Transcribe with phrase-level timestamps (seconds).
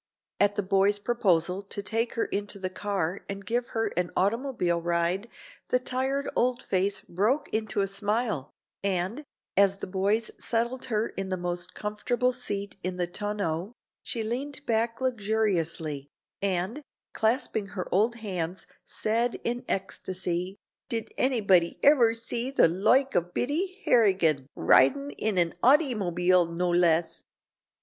[0.39, 4.81] At the boys' proposal to take her into the car and give her an automobile
[4.81, 5.29] ride,
[5.67, 8.49] the tired old face broke into a smile,
[8.83, 9.23] and,
[9.55, 14.65] as the boys settled her in the most comfortable seat in the tonneau, she leaned
[14.65, 16.07] back luxuriously,
[16.41, 16.81] and,
[17.13, 20.55] clasping her old hands, said in ecstasy,
[20.89, 27.23] "Did annybody iver see the loike of Biddy Harrigan ridin' in an artymobile, no less."